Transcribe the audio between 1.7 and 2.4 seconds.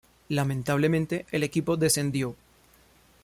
descendió.